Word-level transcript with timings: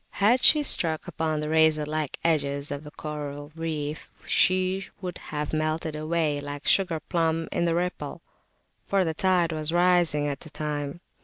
Had 0.17 0.41
she 0.43 0.63
struck 0.63 1.07
upon 1.07 1.41
the 1.41 1.49
razor 1.49 1.85
like 1.85 2.17
edges 2.23 2.71
of 2.71 2.83
the 2.83 2.89
coral 2.89 3.51
reef, 3.55 4.11
she 4.25 4.87
would 4.99 5.19
have 5.29 5.53
melted 5.53 5.93
[p.220] 5.93 6.01
away 6.03 6.41
like 6.41 6.65
a 6.65 6.69
sugar 6.69 6.99
plum 7.01 7.47
in 7.51 7.65
the 7.65 7.75
ripple, 7.75 8.23
for 8.87 9.05
the 9.05 9.13
tide 9.13 9.51
was 9.51 9.71
rising 9.71 10.27
at 10.27 10.39
the 10.39 10.49
time. 10.49 11.01